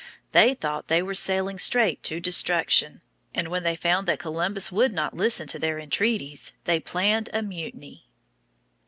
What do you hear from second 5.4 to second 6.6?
to their entreaties